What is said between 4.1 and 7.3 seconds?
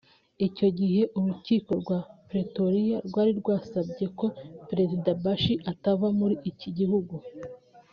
ko Perezida Bashir atava muri iki gihugu